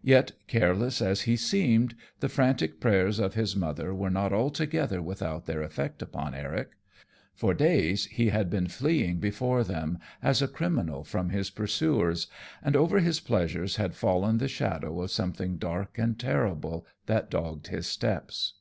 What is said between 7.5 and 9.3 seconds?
days he had been fleeing